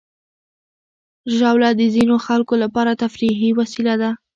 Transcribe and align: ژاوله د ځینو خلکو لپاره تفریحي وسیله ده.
ژاوله 1.35 1.69
د 1.79 1.81
ځینو 1.95 2.15
خلکو 2.25 2.53
لپاره 2.63 2.99
تفریحي 3.03 3.49
وسیله 3.59 3.93
ده. 4.01 4.11